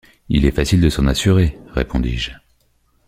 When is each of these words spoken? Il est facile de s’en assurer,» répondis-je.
Il 0.29 0.45
est 0.47 0.51
facile 0.51 0.81
de 0.81 0.89
s’en 0.89 1.05
assurer,» 1.05 1.59
répondis-je. 1.75 2.31